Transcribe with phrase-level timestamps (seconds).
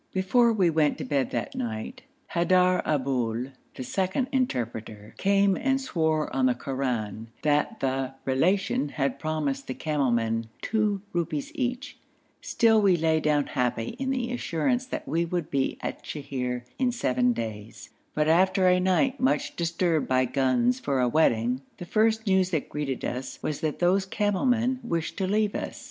[0.13, 6.35] Before we went to bed that night, Haidar Aboul, the second interpreter, came and swore
[6.35, 11.99] on the Koran that the Relation had promised the camel men two rupees each;
[12.41, 16.91] still we lay down happy in the assurance that we should be at Sheher in
[16.91, 22.25] seven days, but after a night much disturbed by guns for a wedding, the first
[22.25, 25.79] news that greeted us was that those camel men wished to leave us.